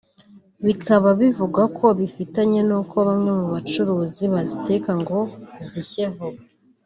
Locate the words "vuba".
6.15-6.41